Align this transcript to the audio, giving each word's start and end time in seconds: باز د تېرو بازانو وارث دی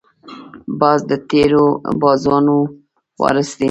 باز 0.79 0.99
د 1.09 1.11
تېرو 1.29 1.65
بازانو 2.01 2.57
وارث 3.21 3.49
دی 3.57 3.59